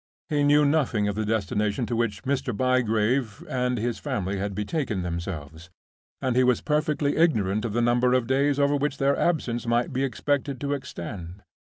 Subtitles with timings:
[0.29, 2.57] He knew nothing of the destination to which Mr.
[2.57, 5.69] Bygrave and his family had betaken themselves,
[6.19, 9.93] and he was perfectly ignorant of the number of days over which their absence might
[9.93, 11.43] be expected to extend.